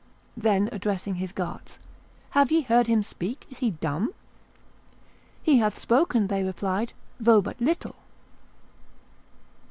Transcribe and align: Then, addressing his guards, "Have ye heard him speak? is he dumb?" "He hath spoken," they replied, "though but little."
Then, 0.35 0.67
addressing 0.71 1.13
his 1.21 1.31
guards, 1.31 1.77
"Have 2.31 2.51
ye 2.51 2.61
heard 2.61 2.87
him 2.87 3.03
speak? 3.03 3.45
is 3.51 3.59
he 3.59 3.69
dumb?" 3.69 4.11
"He 5.43 5.59
hath 5.59 5.77
spoken," 5.77 6.25
they 6.25 6.43
replied, 6.43 6.93
"though 7.19 7.39
but 7.39 7.61
little." 7.61 7.95